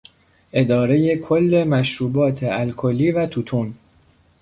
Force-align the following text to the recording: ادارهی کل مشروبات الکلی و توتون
ادارهی 0.53 1.15
کل 1.17 1.63
مشروبات 1.69 2.43
الکلی 2.43 3.11
و 3.11 3.27
توتون 3.27 3.73